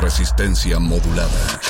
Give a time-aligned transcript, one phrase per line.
[0.00, 1.60] Resistencia modulada.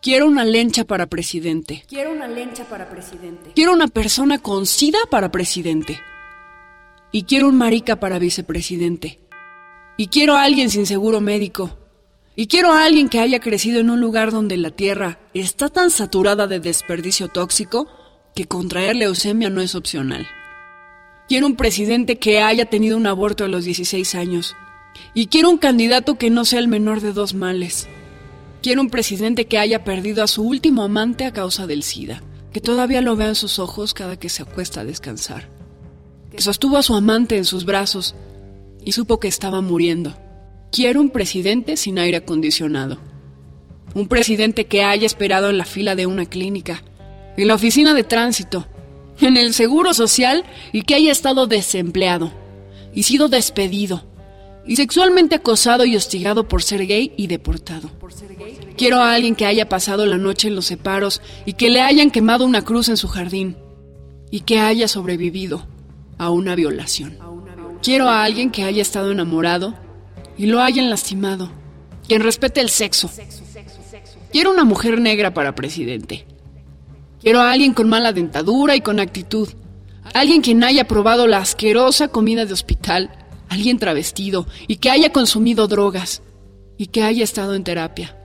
[0.00, 1.84] Quiero una lencha para presidente.
[1.88, 3.50] Quiero una lencha para presidente.
[3.54, 6.00] Quiero una persona con sida para presidente.
[7.10, 9.20] Y quiero un marica para vicepresidente.
[9.96, 11.76] Y quiero a alguien sin seguro médico.
[12.36, 15.90] Y quiero a alguien que haya crecido en un lugar donde la tierra está tan
[15.90, 17.88] saturada de desperdicio tóxico
[18.34, 20.28] que contraer leucemia no es opcional.
[21.28, 24.56] Quiero un presidente que haya tenido un aborto a los 16 años.
[25.12, 27.86] Y quiero un candidato que no sea el menor de dos males.
[28.62, 32.62] Quiero un presidente que haya perdido a su último amante a causa del SIDA, que
[32.62, 35.50] todavía lo vea en sus ojos cada que se acuesta a descansar,
[36.30, 38.14] que sostuvo a su amante en sus brazos
[38.82, 40.16] y supo que estaba muriendo.
[40.72, 42.98] Quiero un presidente sin aire acondicionado.
[43.94, 46.82] Un presidente que haya esperado en la fila de una clínica,
[47.36, 48.66] en la oficina de tránsito,
[49.20, 52.32] en el seguro social y que haya estado desempleado
[52.94, 54.04] y sido despedido
[54.66, 57.90] y sexualmente acosado y hostigado por ser gay y deportado.
[58.76, 62.10] Quiero a alguien que haya pasado la noche en los separos y que le hayan
[62.10, 63.56] quemado una cruz en su jardín
[64.30, 65.66] y que haya sobrevivido
[66.18, 67.18] a una violación.
[67.82, 69.74] Quiero a alguien que haya estado enamorado
[70.36, 71.50] y lo hayan lastimado,
[72.06, 73.10] quien respete el sexo.
[74.30, 76.26] Quiero una mujer negra para presidente.
[77.28, 79.50] Quiero a alguien con mala dentadura y con actitud.
[80.14, 83.10] Alguien quien haya probado la asquerosa comida de hospital.
[83.50, 86.22] Alguien travestido y que haya consumido drogas
[86.78, 88.16] y que haya estado en terapia.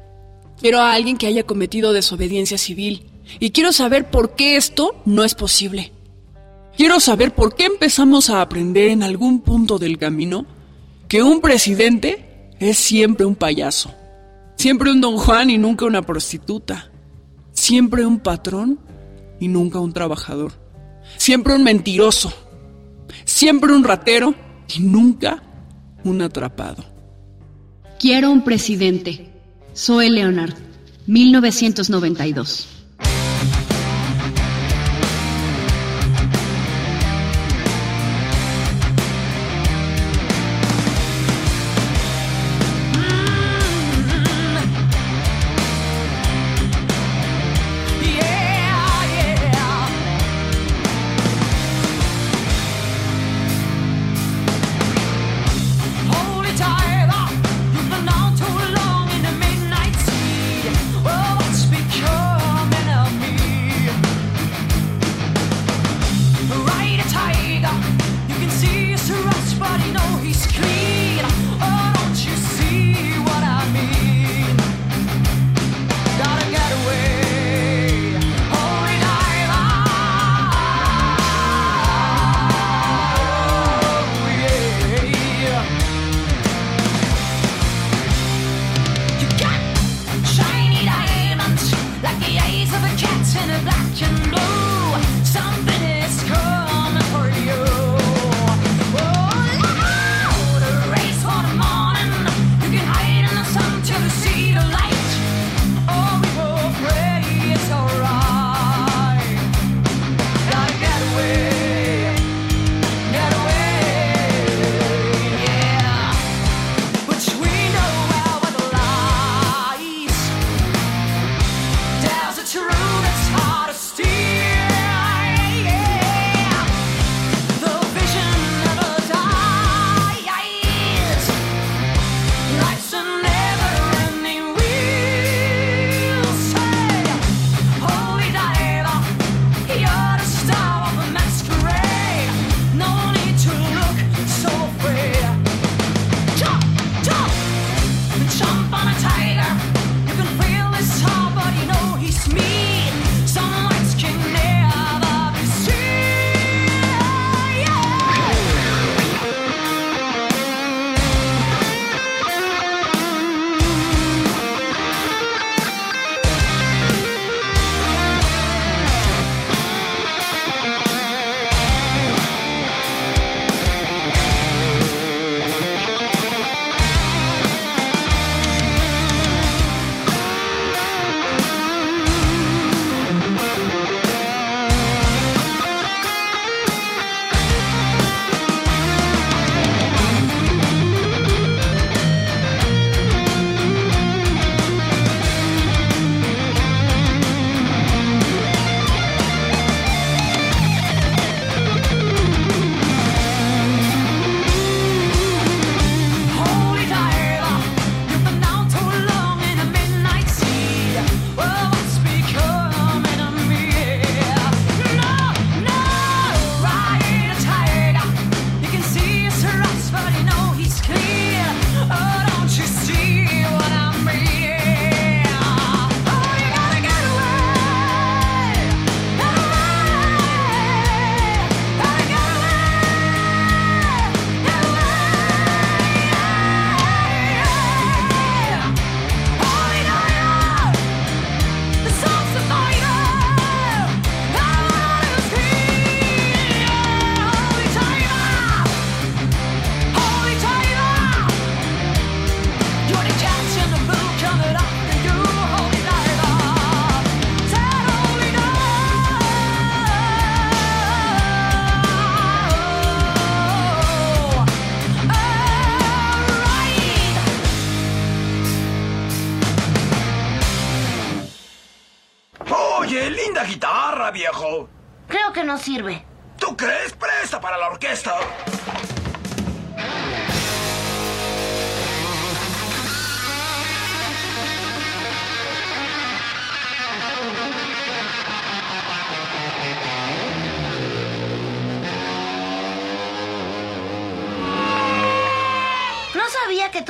[0.58, 3.12] Quiero a alguien que haya cometido desobediencia civil
[3.42, 5.92] y quiero saber por qué esto no es posible.
[6.78, 10.46] Quiero saber por qué empezamos a aprender en algún punto del camino
[11.10, 13.94] que un presidente es siempre un payaso,
[14.56, 16.90] siempre un don Juan y nunca una prostituta,
[17.52, 18.80] siempre un patrón
[19.44, 20.54] y nunca un trabajador,
[21.18, 22.34] siempre un mentiroso,
[23.26, 24.34] siempre un ratero
[24.74, 25.44] y nunca
[26.06, 26.86] un atrapado.
[28.00, 29.34] Quiero un presidente.
[29.76, 30.54] Zoe Leonard,
[31.08, 32.73] 1992.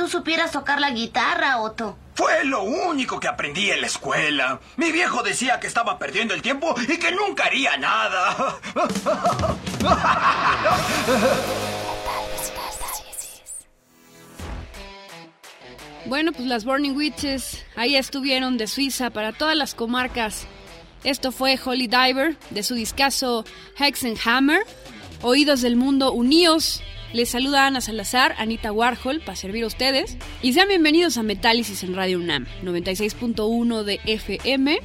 [0.04, 1.96] Tú supieras tocar la guitarra, Otto.
[2.14, 4.60] Fue lo único que aprendí en la escuela.
[4.76, 8.58] Mi viejo decía que estaba perdiendo el tiempo y que nunca haría nada.
[16.06, 20.46] Bueno, pues las Burning Witches ahí estuvieron de Suiza para todas las comarcas.
[21.02, 23.46] Esto fue Holy Diver de su discazo
[23.78, 24.66] Hexenhammer.
[25.22, 26.82] Oídos del mundo unidos.
[27.14, 30.16] Les saluda Ana Salazar, Anita Warhol, para servir a ustedes.
[30.42, 34.80] Y sean bienvenidos a Metálisis en Radio UNAM, 96.1 de FM.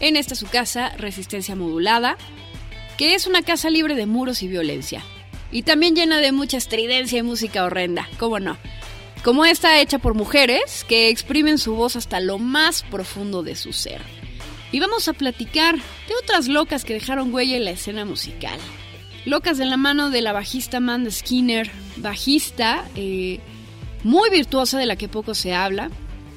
[0.00, 2.18] En esta su casa, Resistencia Modulada,
[2.98, 5.02] que es una casa libre de muros y violencia.
[5.50, 8.58] Y también llena de mucha estridencia y música horrenda, ¿cómo no?
[9.24, 13.72] Como esta hecha por mujeres que exprimen su voz hasta lo más profundo de su
[13.72, 14.02] ser.
[14.70, 18.60] Y vamos a platicar de otras locas que dejaron huella en la escena musical.
[19.30, 23.38] Locas de la mano de la bajista Amanda Skinner, bajista eh,
[24.02, 25.88] muy virtuosa de la que poco se habla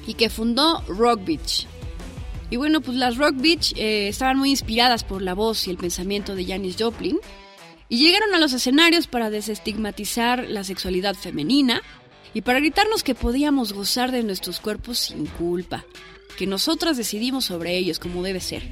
[0.06, 1.66] y que fundó Rock Beach.
[2.50, 5.76] Y bueno, pues las Rock Beach eh, estaban muy inspiradas por la voz y el
[5.76, 7.18] pensamiento de Janis Joplin
[7.88, 11.82] y llegaron a los escenarios para desestigmatizar la sexualidad femenina
[12.32, 15.84] y para gritarnos que podíamos gozar de nuestros cuerpos sin culpa,
[16.38, 18.62] que nosotras decidimos sobre ellos como debe ser.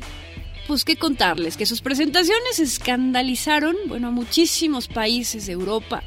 [0.67, 6.03] Pues qué contarles, que sus presentaciones escandalizaron, bueno, a muchísimos países de Europa.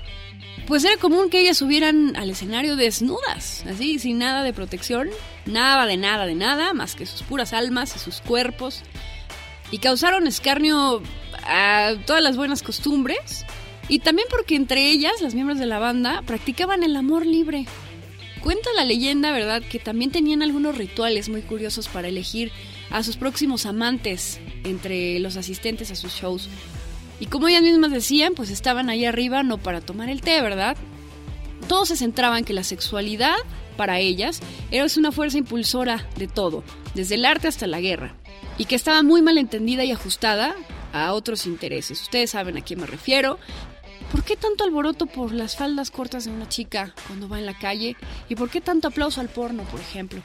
[0.65, 5.09] Pues era común que ellas subieran al escenario desnudas, así, sin nada de protección,
[5.45, 8.81] nada de nada de nada, más que sus puras almas y sus cuerpos,
[9.71, 11.03] y causaron escarnio
[11.43, 13.45] a todas las buenas costumbres,
[13.89, 17.65] y también porque entre ellas, las miembros de la banda, practicaban el amor libre.
[18.41, 22.51] Cuenta la leyenda, ¿verdad?, que también tenían algunos rituales muy curiosos para elegir
[22.89, 26.49] a sus próximos amantes entre los asistentes a sus shows.
[27.19, 30.75] Y como ellas mismas decían, pues estaban ahí arriba no para tomar el té, ¿verdad?
[31.67, 33.35] Todos se centraban que la sexualidad,
[33.77, 34.41] para ellas,
[34.71, 38.15] era una fuerza impulsora de todo, desde el arte hasta la guerra,
[38.57, 40.55] y que estaba muy mal entendida y ajustada
[40.93, 42.01] a otros intereses.
[42.01, 43.39] Ustedes saben a quién me refiero.
[44.11, 47.57] ¿Por qué tanto alboroto por las faldas cortas de una chica cuando va en la
[47.57, 47.97] calle?
[48.29, 50.21] ¿Y por qué tanto aplauso al porno, por ejemplo?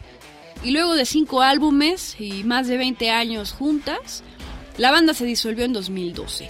[0.62, 4.22] Y luego de cinco álbumes y más de 20 años juntas,
[4.76, 6.48] la banda se disolvió en 2012.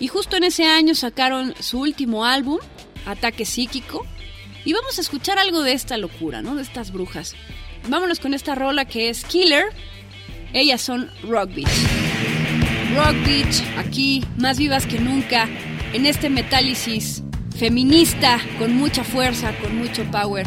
[0.00, 2.58] Y justo en ese año sacaron su último álbum,
[3.04, 4.06] Ataque Psíquico.
[4.64, 6.54] Y vamos a escuchar algo de esta locura, ¿no?
[6.54, 7.34] De estas brujas.
[7.88, 9.66] Vámonos con esta rola que es Killer.
[10.52, 11.68] Ellas son Rock Beach.
[12.94, 15.48] Rock Beach, aquí, más vivas que nunca,
[15.92, 17.22] en este metálisis
[17.56, 20.46] feminista, con mucha fuerza, con mucho power.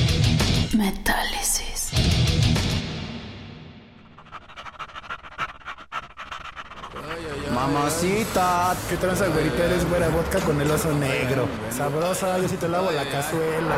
[8.51, 11.47] Mamacita, qué tranza güerita eres güera vodka con el oso negro.
[11.69, 13.75] Sabrosa, yo sí te lavo la cazuela.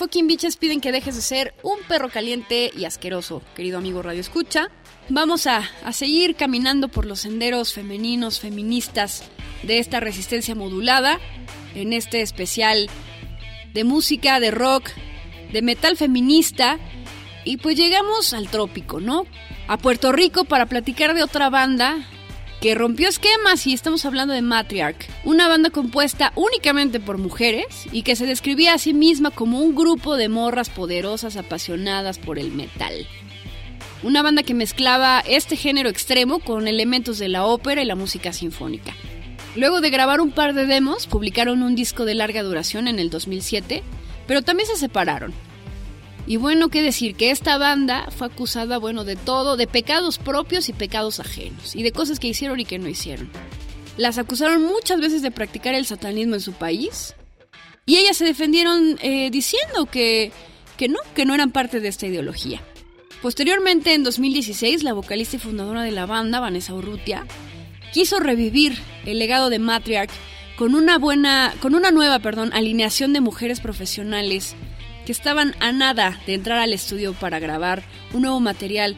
[0.00, 4.22] Fucking bitches piden que dejes de ser un perro caliente y asqueroso, querido amigo Radio
[4.22, 4.70] Escucha.
[5.10, 9.24] Vamos a, a seguir caminando por los senderos femeninos, feministas
[9.62, 11.20] de esta resistencia modulada
[11.74, 12.88] en este especial
[13.74, 14.88] de música, de rock,
[15.52, 16.78] de metal feminista.
[17.44, 19.26] Y pues llegamos al trópico, ¿no?
[19.68, 21.98] A Puerto Rico para platicar de otra banda
[22.60, 28.02] que rompió esquemas y estamos hablando de Matriarch, una banda compuesta únicamente por mujeres y
[28.02, 32.52] que se describía a sí misma como un grupo de morras poderosas apasionadas por el
[32.52, 33.06] metal.
[34.02, 38.32] Una banda que mezclaba este género extremo con elementos de la ópera y la música
[38.32, 38.94] sinfónica.
[39.56, 43.10] Luego de grabar un par de demos, publicaron un disco de larga duración en el
[43.10, 43.82] 2007,
[44.26, 45.32] pero también se separaron.
[46.26, 50.68] Y bueno, qué decir, que esta banda fue acusada, bueno, de todo, de pecados propios
[50.68, 53.30] y pecados ajenos, y de cosas que hicieron y que no hicieron.
[53.96, 57.14] Las acusaron muchas veces de practicar el satanismo en su país,
[57.86, 60.30] y ellas se defendieron eh, diciendo que,
[60.76, 62.62] que no, que no eran parte de esta ideología.
[63.22, 67.26] Posteriormente, en 2016, la vocalista y fundadora de la banda, Vanessa Urrutia,
[67.92, 70.10] quiso revivir el legado de Matriarch
[70.56, 74.54] con una buena, con una nueva, perdón, alineación de mujeres profesionales
[75.10, 78.94] que estaban a nada de entrar al estudio para grabar un nuevo material.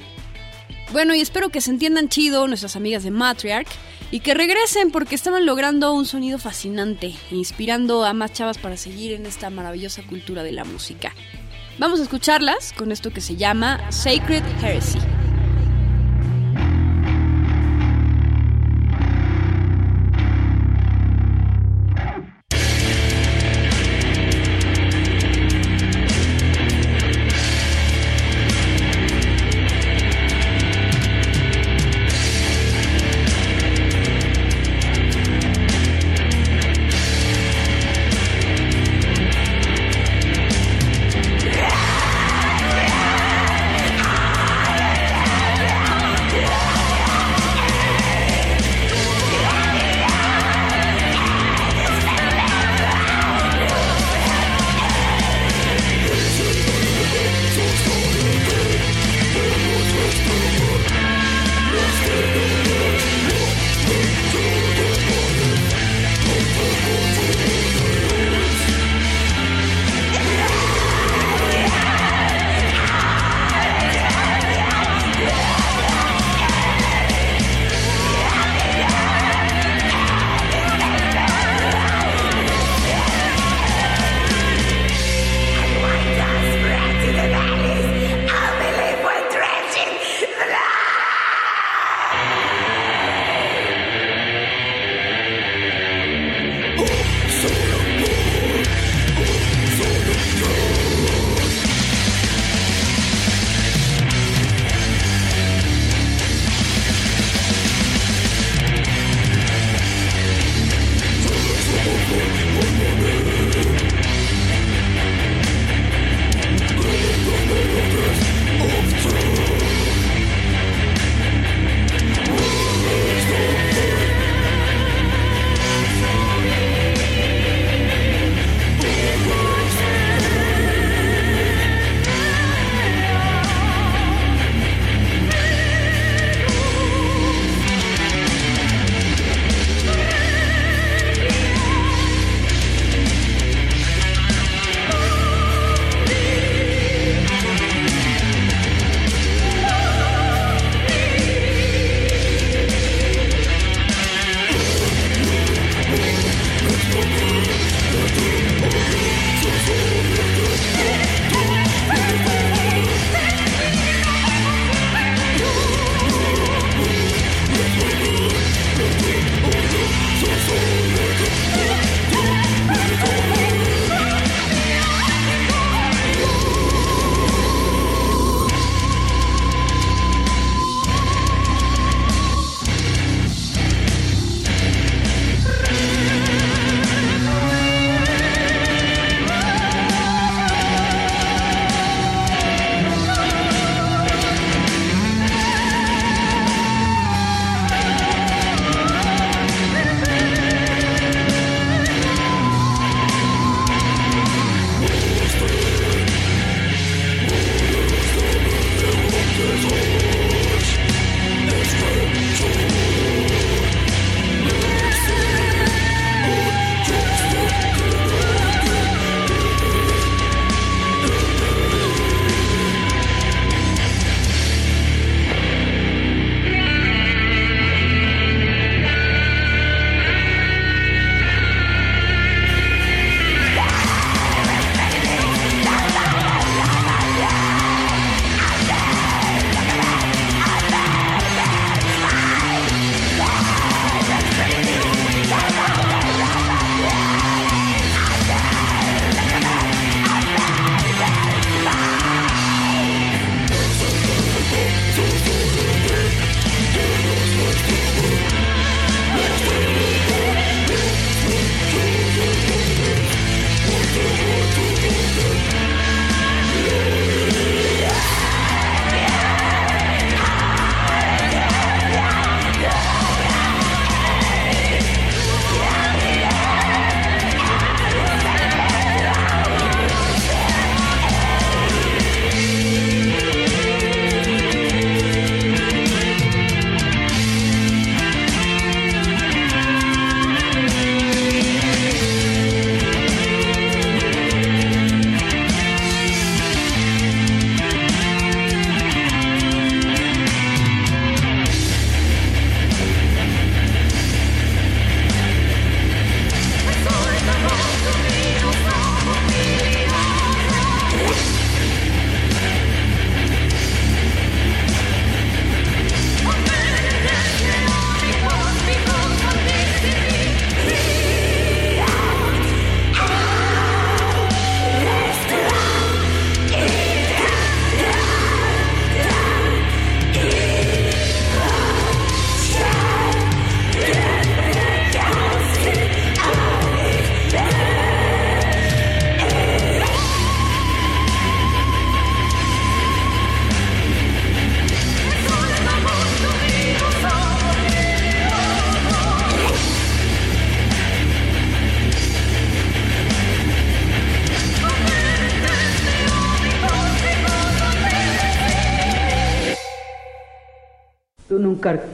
[0.92, 3.66] Bueno, y espero que se entiendan chido nuestras amigas de Matriarch
[4.10, 9.12] y que regresen porque estaban logrando un sonido fascinante, inspirando a más chavas para seguir
[9.12, 11.14] en esta maravillosa cultura de la música.
[11.78, 14.98] Vamos a escucharlas con esto que se llama Sacred Heresy.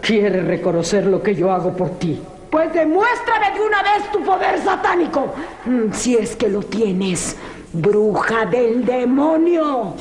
[0.09, 2.19] Quieres reconocer lo que yo hago por ti.
[2.51, 5.35] Pues demuéstrame de una vez tu poder satánico.
[5.67, 7.37] Mm, Si es que lo tienes,
[7.75, 9.95] bruja del demonio.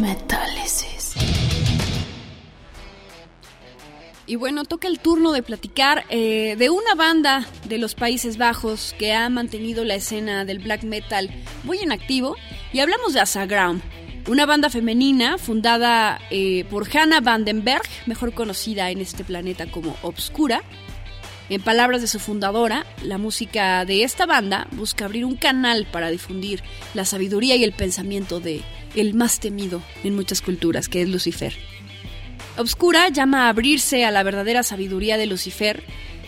[0.00, 1.14] Metálisis.
[4.24, 8.94] Y bueno, toca el turno de platicar eh, de una banda de los Países Bajos
[9.00, 11.28] que ha mantenido la escena del black metal
[11.64, 12.36] muy en activo.
[12.72, 13.82] Y hablamos de Asagram,
[14.28, 20.62] una banda femenina fundada eh, por Hannah Vandenberg, mejor conocida en este planeta como Obscura.
[21.48, 26.10] En palabras de su fundadora, la música de esta banda busca abrir un canal para
[26.10, 26.62] difundir
[26.94, 28.62] la sabiduría y el pensamiento de
[28.94, 31.54] el más temido en muchas culturas, que es Lucifer.
[32.56, 35.82] Obscura llama a abrirse a la verdadera sabiduría de Lucifer,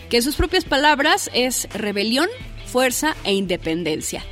[0.09, 2.27] que en sus propias palabras es rebelión,
[2.65, 4.23] fuerza e independencia.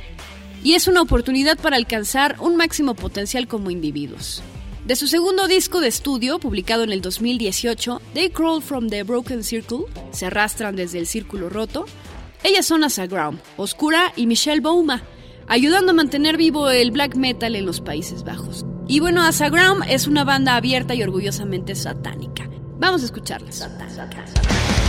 [0.64, 4.42] Y es una oportunidad para alcanzar un máximo potencial como individuos.
[4.86, 9.44] De su segundo disco de estudio, publicado en el 2018, They Crawl from the Broken
[9.44, 11.84] Circle, se arrastran desde el círculo roto,
[12.42, 15.02] ellas son Asagram, Oscura y Michelle Bouma,
[15.48, 18.64] ayudando a mantener vivo el black metal en los Países Bajos.
[18.88, 22.48] Y bueno, Asagram es una banda abierta y orgullosamente satánica.
[22.78, 23.68] Vamos a escucharlas.
[23.78, 24.83] Visualize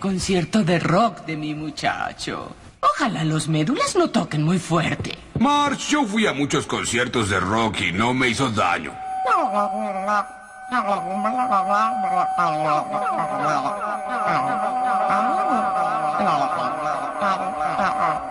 [0.00, 2.56] concierto de rock de mi muchacho.
[2.80, 5.16] Ojalá los médulas no toquen muy fuerte.
[5.38, 8.92] March, yo fui a muchos conciertos de rock y no me hizo daño.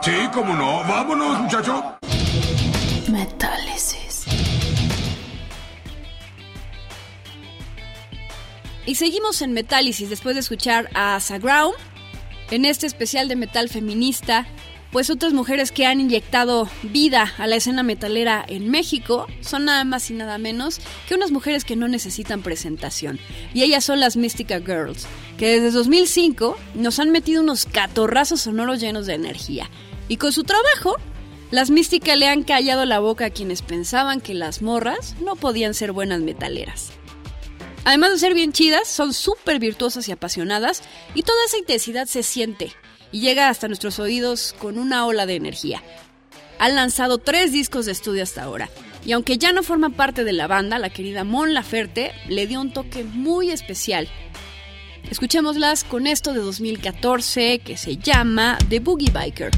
[0.01, 0.83] Sí, cómo no.
[0.83, 1.98] Vámonos, muchacho.
[8.89, 11.75] Y seguimos en Metálisis después de escuchar a Saground
[12.49, 14.47] en este especial de metal feminista.
[14.91, 19.83] Pues otras mujeres que han inyectado vida a la escena metalera en México son nada
[19.83, 23.19] más y nada menos que unas mujeres que no necesitan presentación.
[23.53, 25.05] Y ellas son las Mystica Girls,
[25.37, 29.69] que desde 2005 nos han metido unos catorrazos sonoros llenos de energía.
[30.07, 30.95] Y con su trabajo,
[31.51, 35.75] las Místicas le han callado la boca a quienes pensaban que las morras no podían
[35.75, 36.98] ser buenas metaleras.
[37.85, 40.83] Además de ser bien chidas, son súper virtuosas y apasionadas
[41.15, 42.73] y toda esa intensidad se siente
[43.11, 45.81] y llega hasta nuestros oídos con una ola de energía.
[46.59, 48.69] Han lanzado tres discos de estudio hasta ahora
[49.05, 52.59] y aunque ya no forma parte de la banda, la querida Mon Laferte le dio
[52.59, 54.09] un toque muy especial.
[55.09, 59.51] Escuchémoslas con esto de 2014 que se llama The Boogie Biker.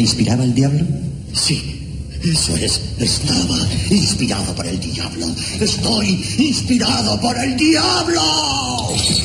[0.00, 0.80] ¿Te inspiraba el diablo?
[1.34, 1.60] Sí.
[2.24, 3.58] Eso es, estaba
[3.90, 5.26] inspirado por el diablo.
[5.60, 8.22] Estoy inspirado por el diablo.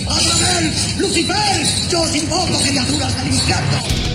[0.06, 0.74] ¡Adamel!
[0.98, 1.66] ¡Lucifer!
[1.90, 4.15] ¡Yo os invoco criaturas del infierno!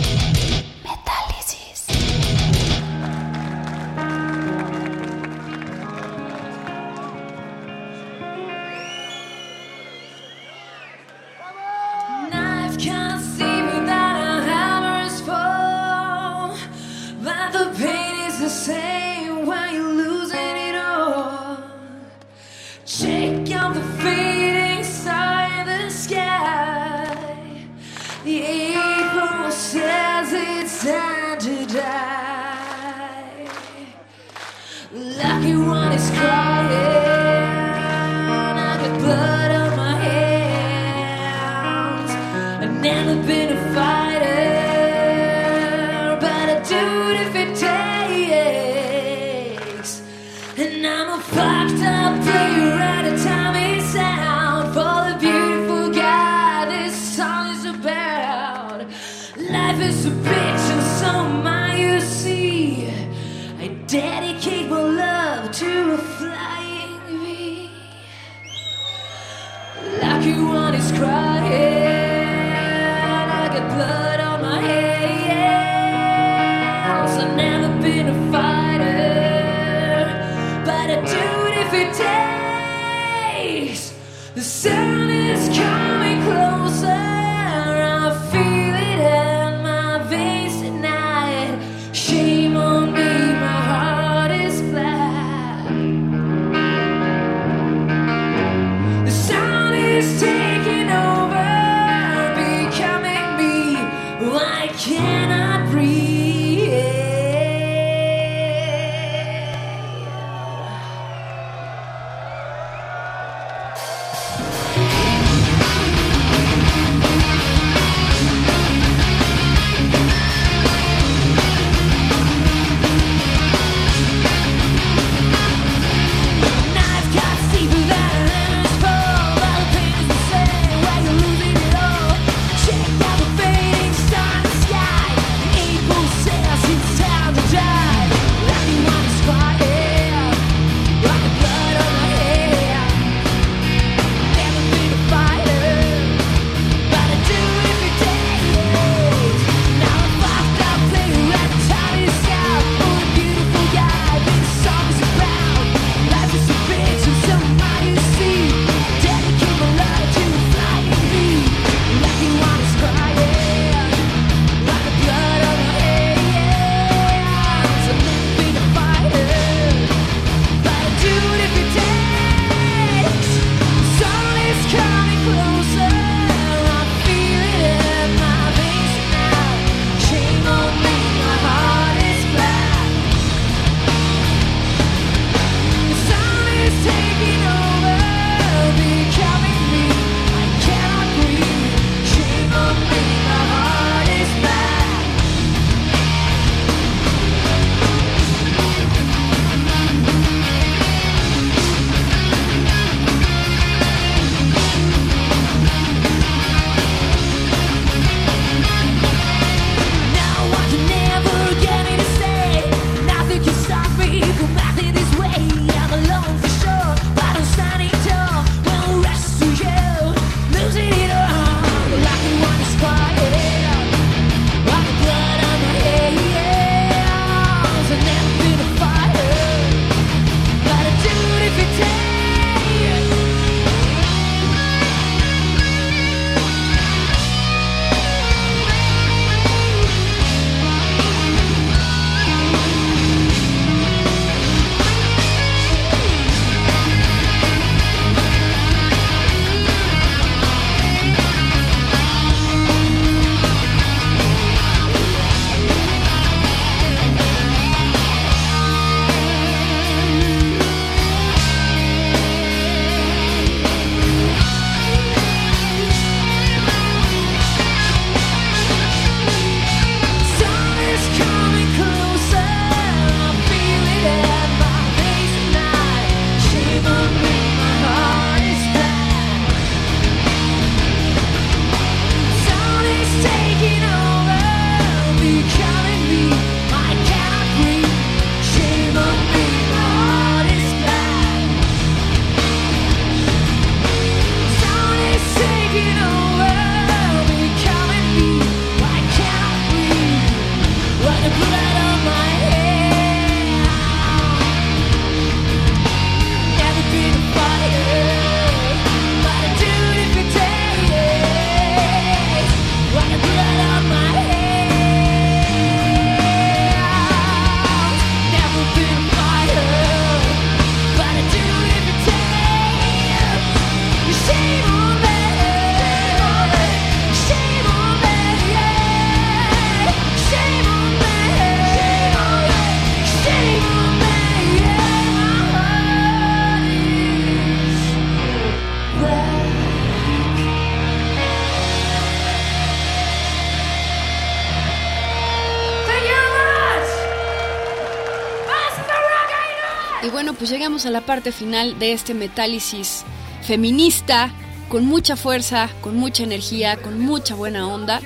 [350.87, 353.05] A la parte final de este metálisis
[353.43, 354.31] feminista,
[354.69, 358.01] con mucha fuerza, con mucha energía, con mucha buena onda.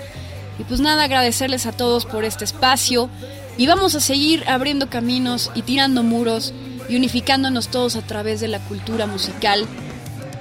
[0.59, 3.11] Y pues nada, agradecerles a todos por este espacio.
[3.57, 6.53] Y vamos a seguir abriendo caminos y tirando muros
[6.89, 9.67] y unificándonos todos a través de la cultura musical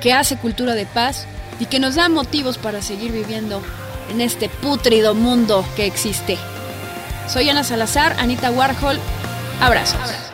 [0.01, 1.25] que hace cultura de paz
[1.59, 3.61] y que nos da motivos para seguir viviendo
[4.09, 6.37] en este pútrido mundo que existe.
[7.27, 8.99] Soy Ana Salazar, Anita Warhol.
[9.61, 10.32] Abrazos.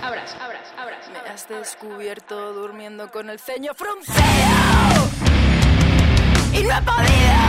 [1.50, 4.20] Descubierto durmiendo con el ceño fruncido
[6.54, 7.49] y no he podido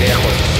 [0.00, 0.59] Pendejos.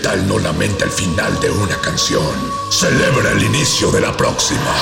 [0.00, 2.24] Metal no lamenta el final de una canción.
[2.70, 4.74] Celebra el inicio de la próxima.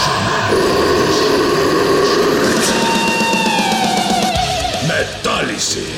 [4.87, 5.98] Metálisis.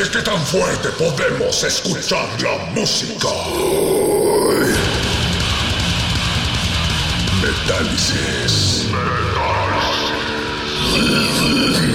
[0.00, 3.28] ¿De qué tan fuerte podemos escuchar la música?
[7.42, 8.86] Metálisis.
[11.34, 11.89] Tamburo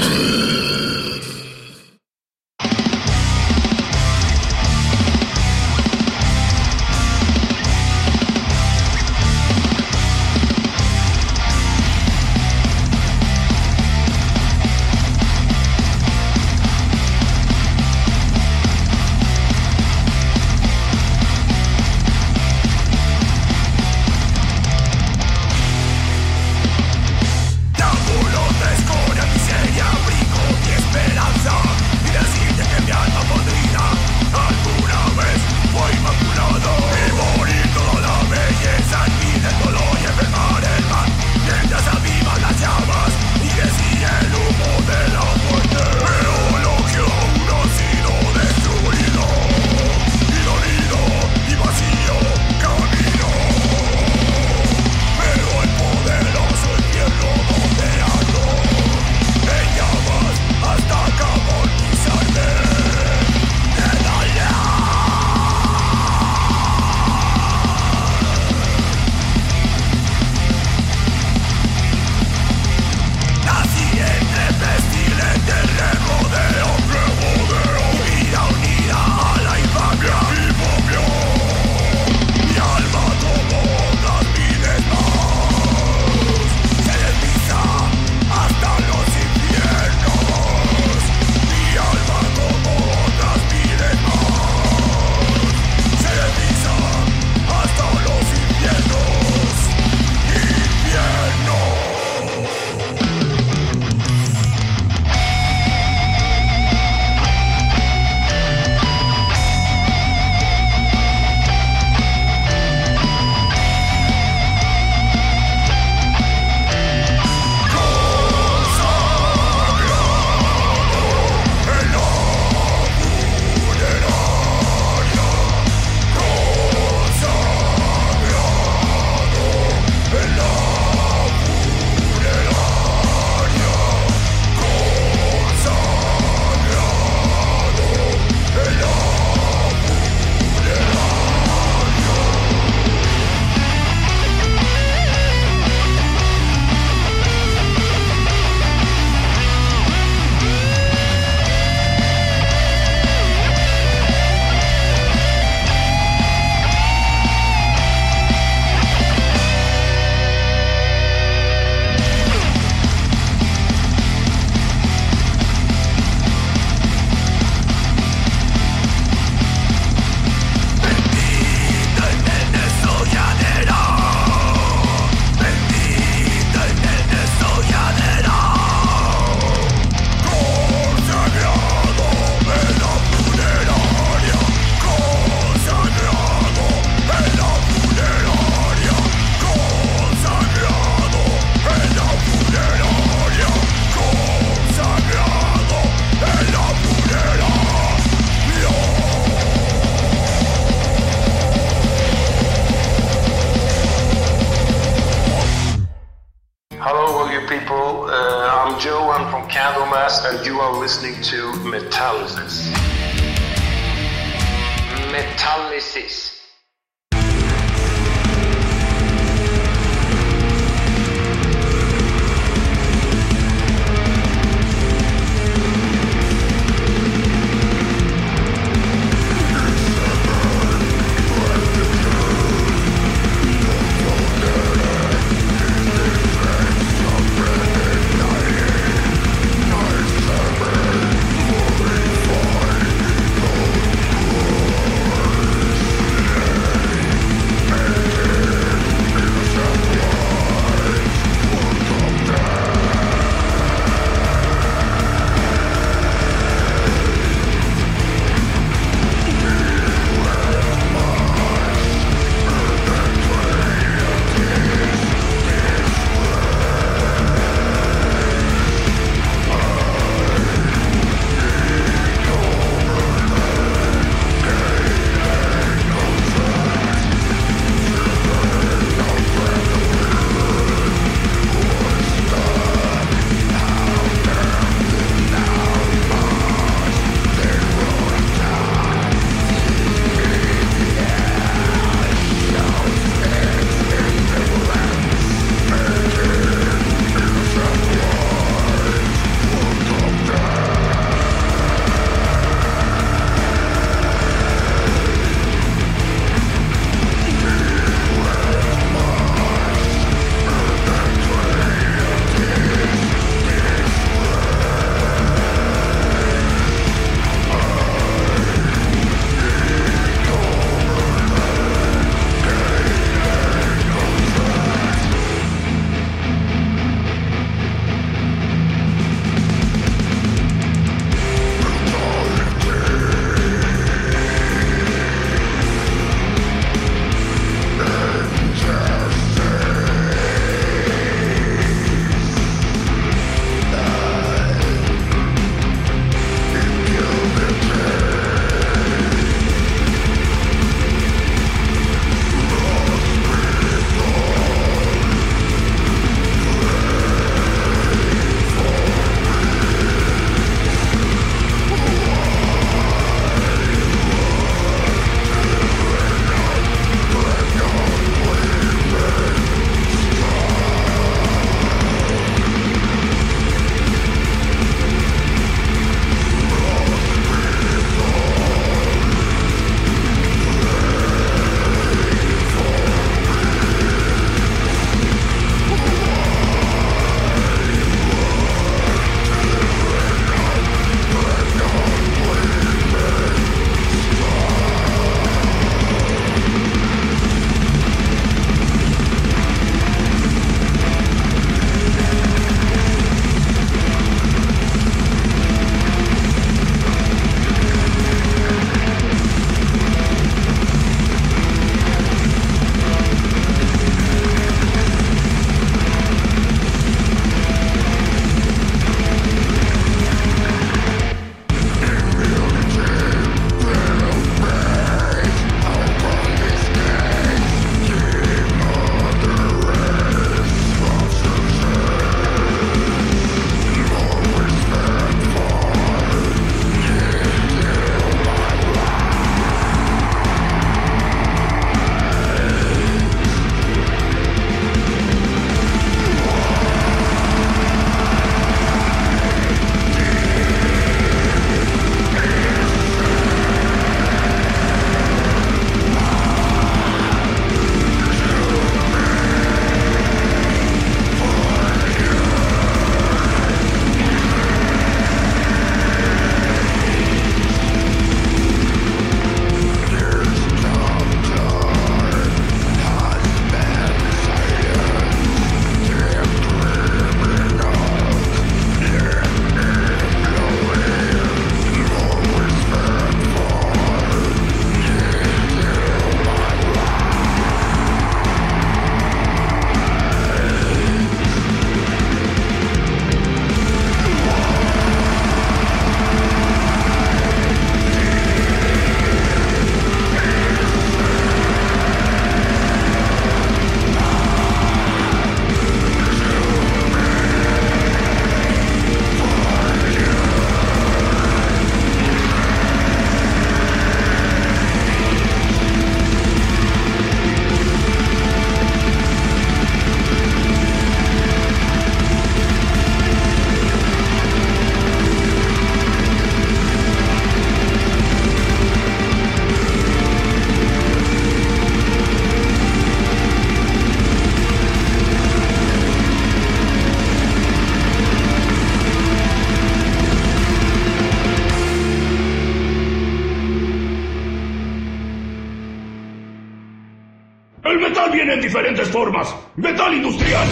[547.76, 549.36] El metal viene en diferentes formas.
[549.58, 550.48] Metal industrial.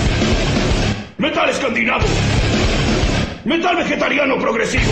[1.19, 2.05] Metal escandinavo.
[3.45, 4.91] Metal vegetariano progresivo.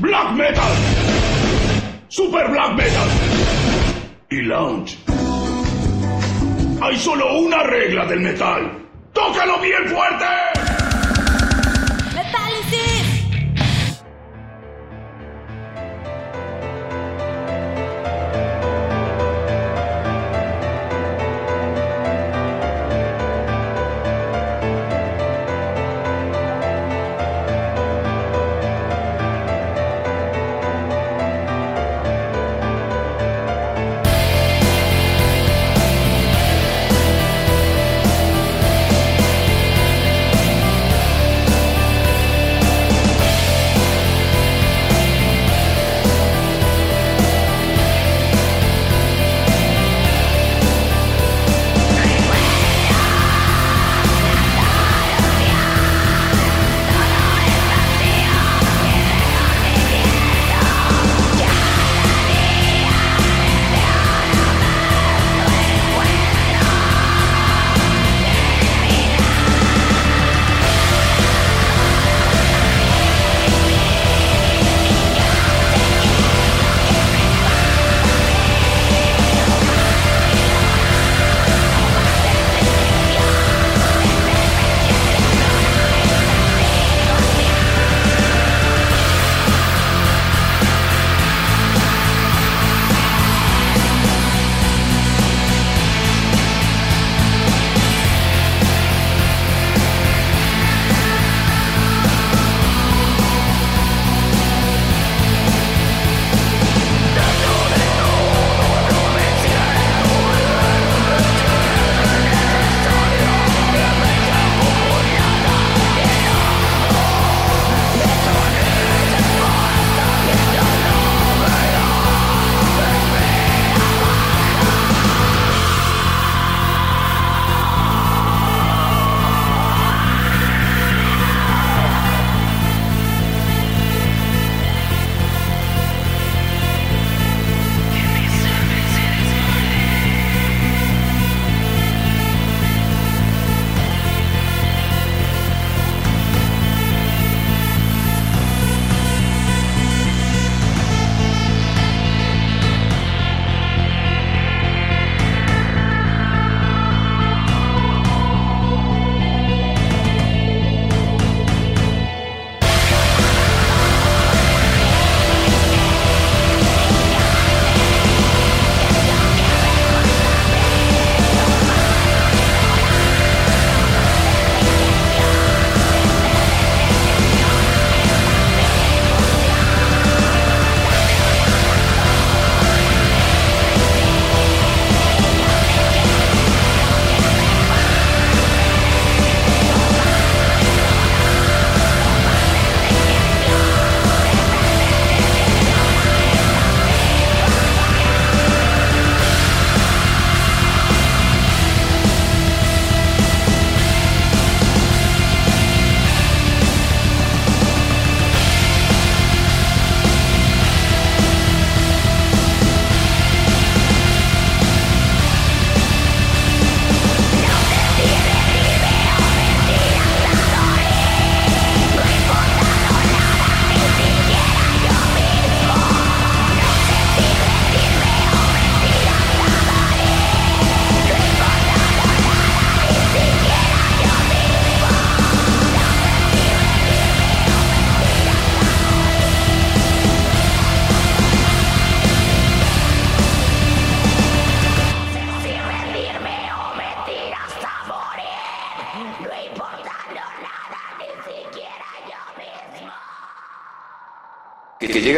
[0.00, 0.72] Black metal.
[2.08, 3.08] Super black metal.
[4.30, 4.98] Y lounge.
[6.82, 8.72] Hay solo una regla del metal.
[9.12, 10.55] ¡Tócalo bien fuerte!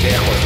[0.00, 0.39] Pendejos.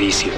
[0.00, 0.37] La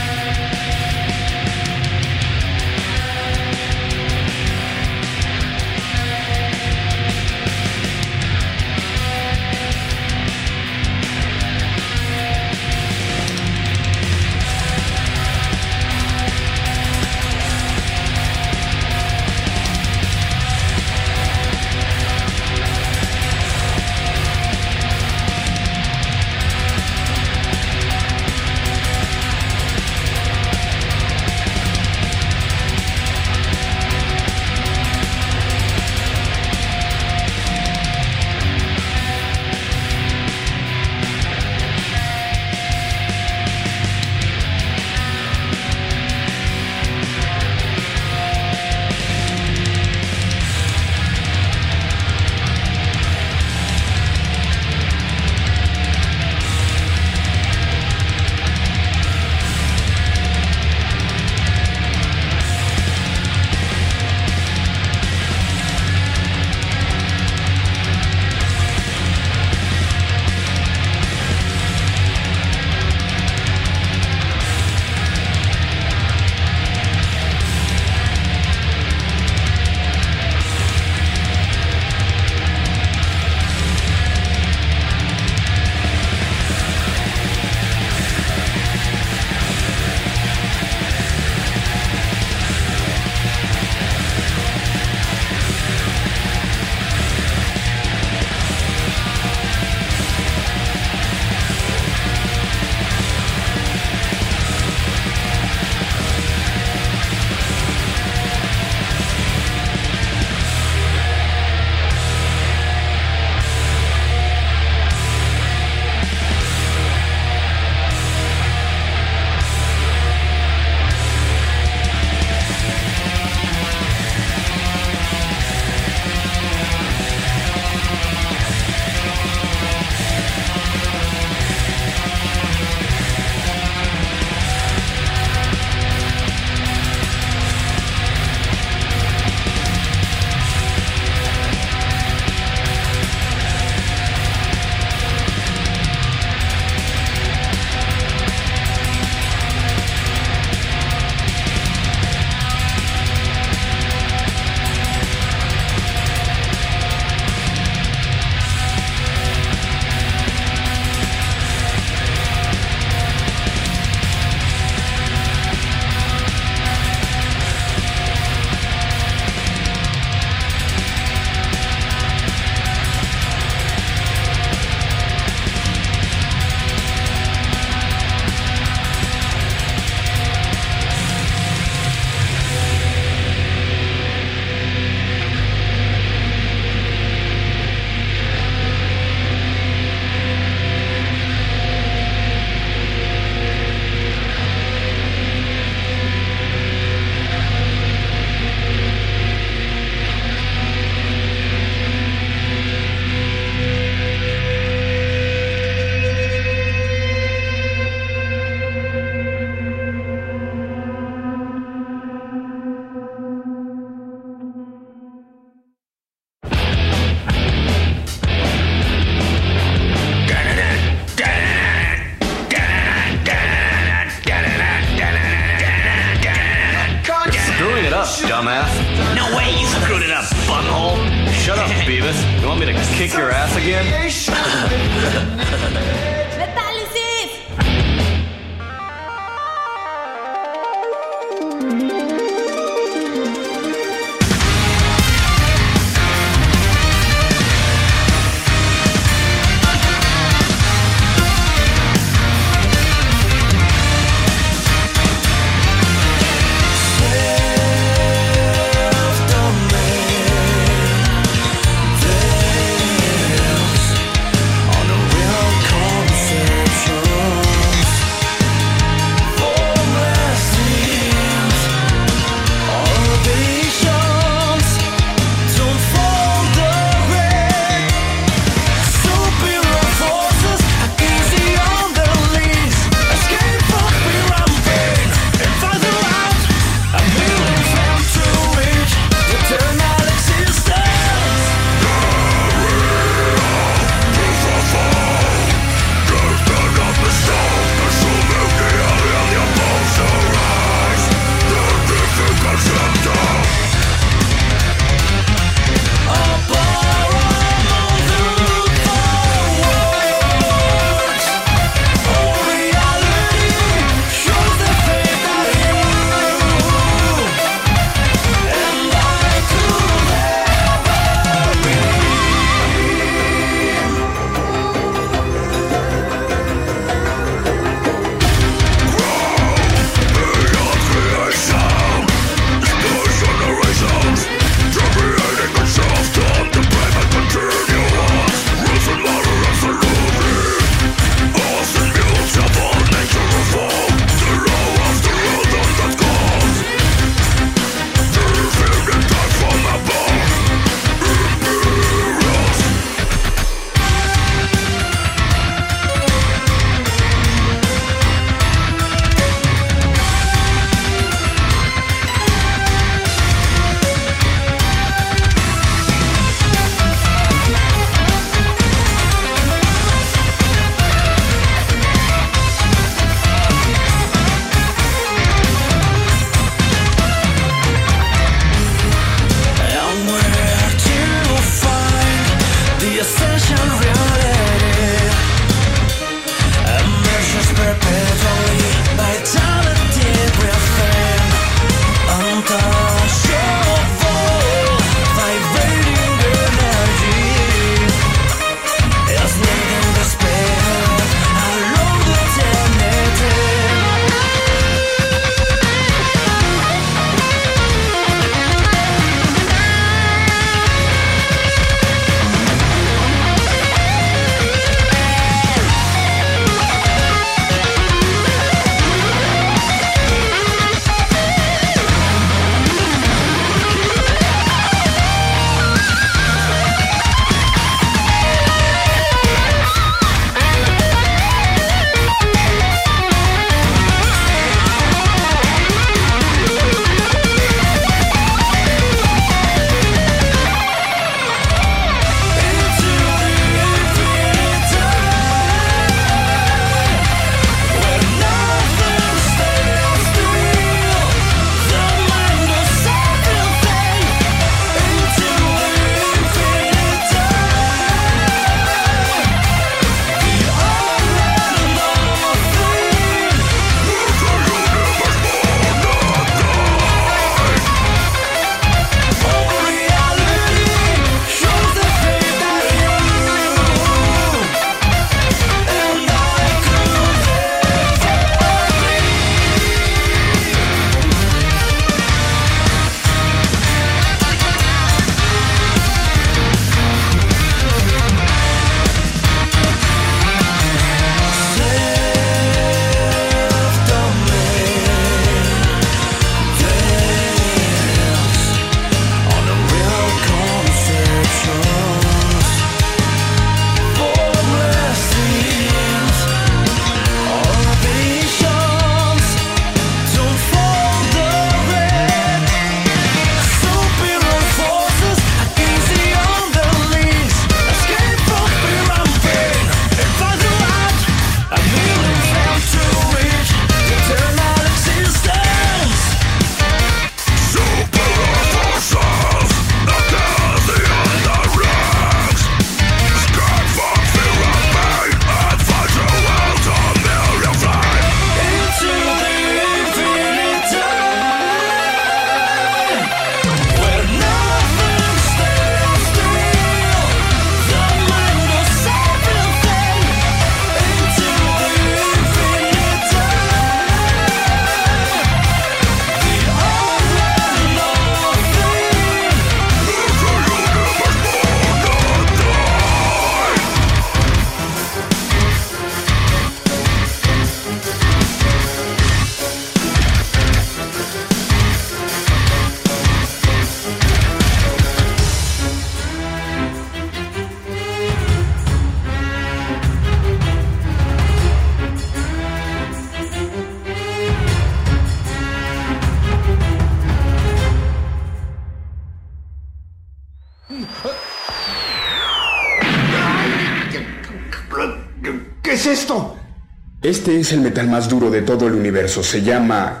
[597.14, 599.22] Este es el metal más duro de todo el universo.
[599.22, 600.00] Se llama...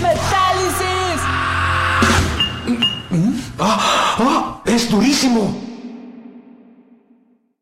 [0.00, 1.20] ¡Metálisis!
[3.58, 4.16] ¡Ah!
[4.18, 4.62] ¡Ah!
[4.64, 5.54] ¡Es durísimo!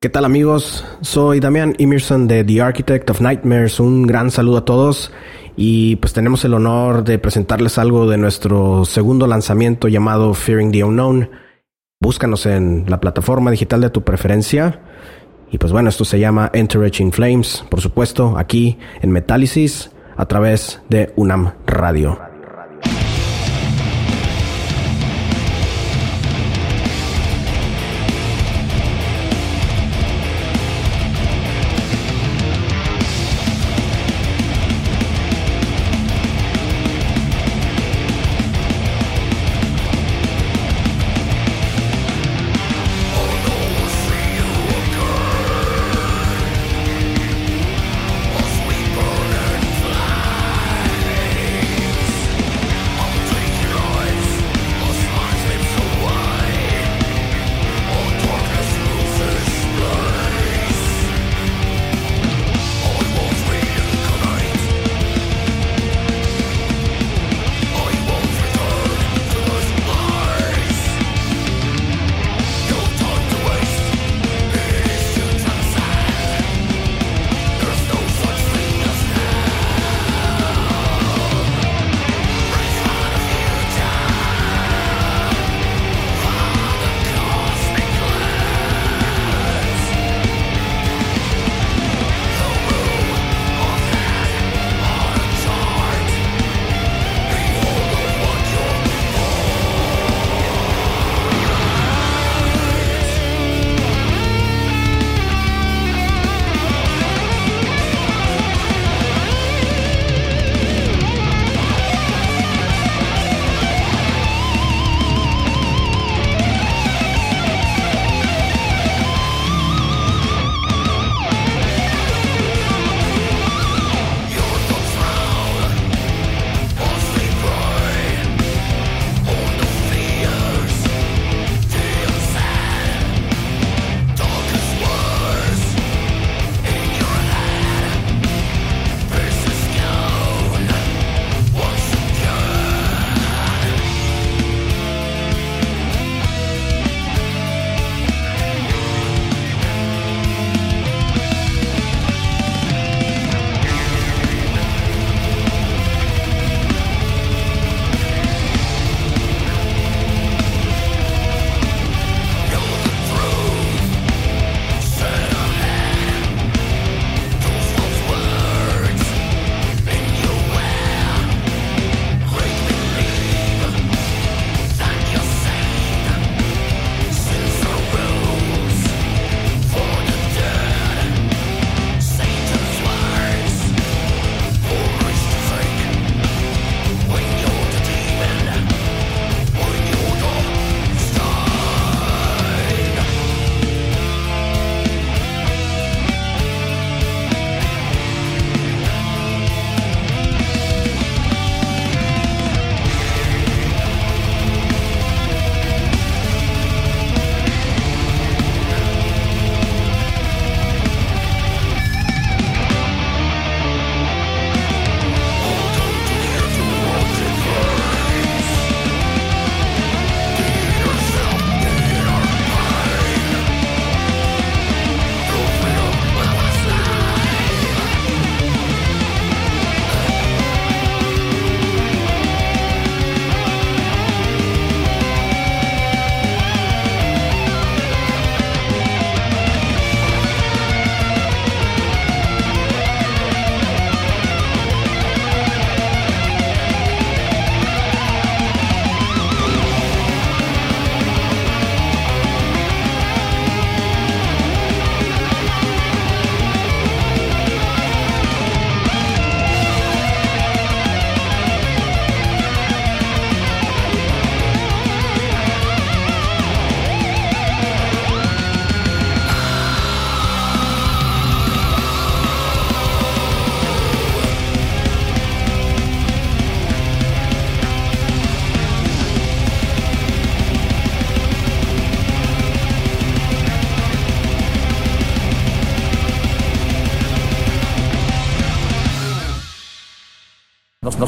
[0.00, 0.84] ¿Qué tal amigos?
[1.00, 3.80] Soy Damian Emerson de The Architect of Nightmares.
[3.80, 5.10] Un gran saludo a todos
[5.56, 10.84] y pues tenemos el honor de presentarles algo de nuestro segundo lanzamiento llamado Fearing the
[10.84, 11.30] Unknown.
[12.00, 14.82] Búscanos en la plataforma digital de tu preferencia.
[15.52, 20.26] Y pues bueno, esto se llama Entourage in Flames, por supuesto, aquí en Metálisis a
[20.26, 22.31] través de UNAM Radio.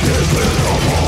[0.00, 1.07] Get the hell out!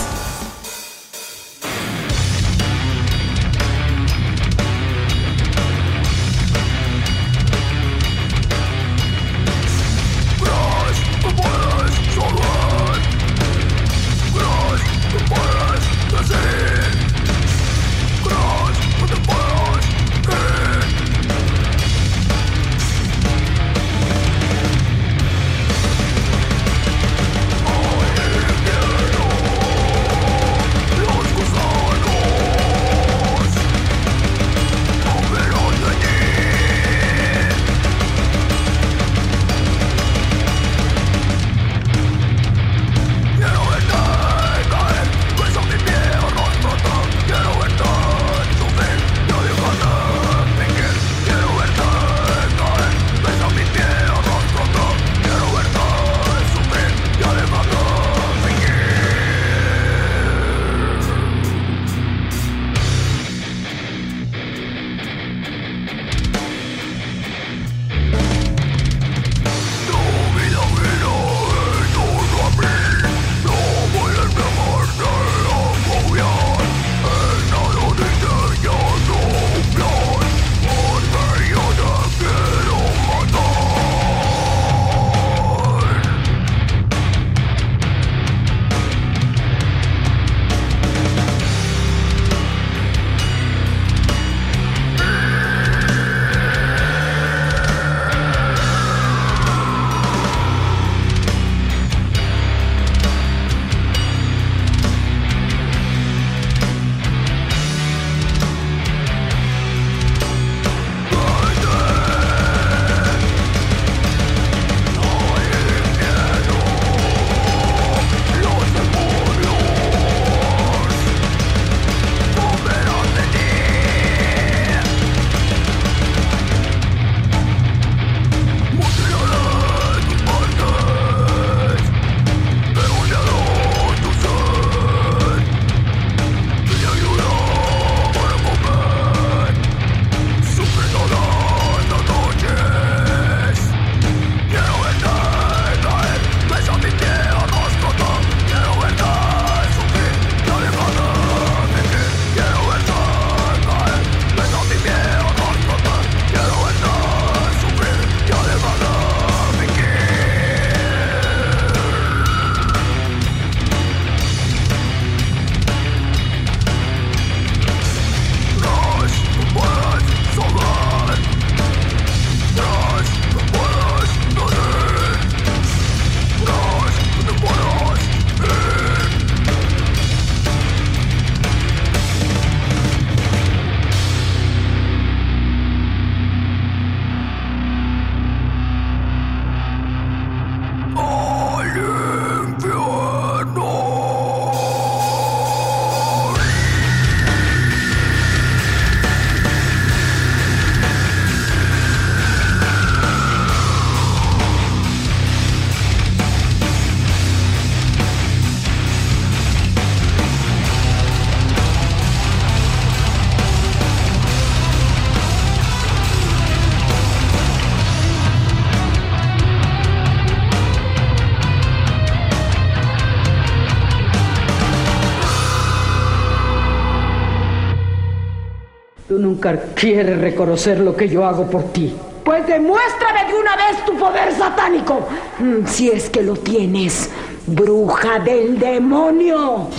[229.81, 231.91] quieres reconocer lo que yo hago por ti.
[232.23, 235.07] Pues demuéstrame de una vez tu poder satánico.
[235.39, 237.09] Mm, si es que lo tienes,
[237.47, 239.69] bruja del demonio.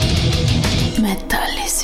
[1.00, 1.81] Metales.